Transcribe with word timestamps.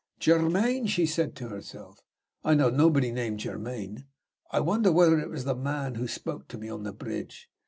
'Germaine?' 0.19 0.87
she 0.87 1.05
said 1.05 1.35
to 1.35 1.49
herself; 1.49 2.01
'I 2.43 2.55
know 2.55 2.69
nobody 2.71 3.11
named 3.11 3.39
Germaine; 3.41 4.07
I 4.49 4.59
wonder 4.59 4.91
whether 4.91 5.19
it 5.19 5.29
was 5.29 5.43
the 5.43 5.53
man 5.53 5.93
who 5.93 6.07
spoke 6.07 6.47
to 6.47 6.57
me 6.57 6.69
on 6.69 6.81
the 6.81 6.91
bridge?' 6.91 7.51